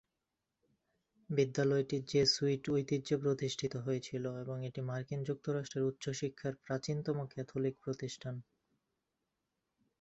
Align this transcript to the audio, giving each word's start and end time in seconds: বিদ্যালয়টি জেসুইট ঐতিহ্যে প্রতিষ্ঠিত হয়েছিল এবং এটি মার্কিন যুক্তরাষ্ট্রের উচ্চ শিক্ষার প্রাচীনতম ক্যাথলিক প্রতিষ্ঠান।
বিদ্যালয়টি 1.29 1.97
জেসুইট 2.11 2.63
ঐতিহ্যে 2.69 3.15
প্রতিষ্ঠিত 3.23 3.73
হয়েছিল 3.85 4.23
এবং 4.43 4.57
এটি 4.67 4.81
মার্কিন 4.89 5.19
যুক্তরাষ্ট্রের 5.23 5.87
উচ্চ 5.89 6.03
শিক্ষার 6.19 6.53
প্রাচীনতম 6.65 7.17
ক্যাথলিক 7.33 7.75
প্রতিষ্ঠান। 7.83 8.35